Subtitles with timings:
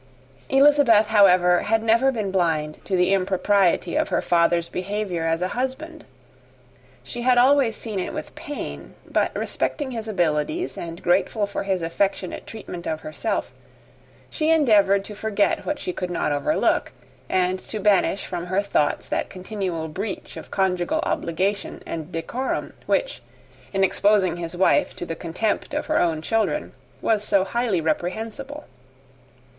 [0.49, 5.49] Elizabeth, however, had never been blind to the impropriety of her father's behaviour as a
[5.49, 6.05] husband.
[7.03, 11.83] She had always seen it with pain; but respecting his abilities, and grateful for his
[11.83, 13.51] affectionate treatment of herself,
[14.31, 16.91] she endeavoured to forget what she could not overlook,
[17.29, 23.21] and to banish from her thoughts that continual breach of conjugal obligation and decorum which,
[23.71, 26.73] in exposing his wife to the contempt of her own children,
[27.03, 28.65] was so highly reprehensible.